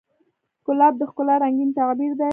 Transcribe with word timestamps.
ګلاب 0.65 0.93
د 0.97 1.01
ښکلا 1.09 1.35
رنګین 1.43 1.69
تعبیر 1.77 2.11
دی. 2.19 2.29